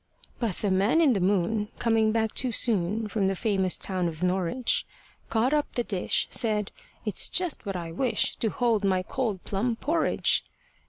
But 0.39 0.55
the 0.55 0.71
man 0.71 0.99
in 0.99 1.13
the 1.13 1.19
moon, 1.19 1.67
Coming 1.77 2.11
back 2.11 2.33
too 2.33 2.51
soon 2.51 3.07
From 3.07 3.27
the 3.27 3.35
famous 3.35 3.77
town 3.77 4.07
of 4.07 4.23
Norwich, 4.23 4.87
Caught 5.29 5.53
up 5.53 5.71
the 5.73 5.83
dish, 5.83 6.25
Said, 6.31 6.71
"It's 7.05 7.29
just 7.29 7.67
what 7.67 7.75
I 7.75 7.91
wish 7.91 8.35
To 8.37 8.49
hold 8.49 8.83
my 8.83 9.03
cold 9.03 9.43
plum 9.43 9.75
porridge!" 9.75 10.43